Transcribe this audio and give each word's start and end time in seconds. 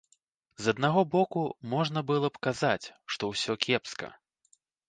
З 0.63 0.73
аднаго 0.75 1.01
боку, 1.15 1.43
можна 1.75 2.03
было 2.13 2.27
б 2.39 2.43
казаць, 2.49 2.91
што 3.17 3.23
ўсё 3.33 3.59
кепска. 3.67 4.13